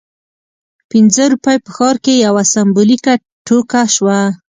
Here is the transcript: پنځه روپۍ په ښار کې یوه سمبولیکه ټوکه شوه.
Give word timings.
پنځه 0.91 1.23
روپۍ 1.33 1.57
په 1.65 1.69
ښار 1.75 1.95
کې 2.03 2.13
یوه 2.25 2.43
سمبولیکه 2.53 3.13
ټوکه 3.45 3.81
شوه. 3.95 4.19